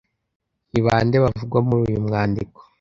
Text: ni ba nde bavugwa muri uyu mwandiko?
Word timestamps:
ni 0.71 0.81
ba 0.85 0.95
nde 1.05 1.17
bavugwa 1.23 1.59
muri 1.67 1.81
uyu 1.89 2.05
mwandiko? 2.07 2.59